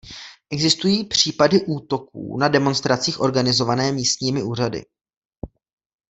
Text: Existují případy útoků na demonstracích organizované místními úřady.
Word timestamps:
Existují 0.49 1.07
případy 1.07 1.65
útoků 1.65 2.37
na 2.37 2.47
demonstracích 2.47 3.19
organizované 3.19 3.91
místními 3.91 4.43
úřady. 4.43 4.85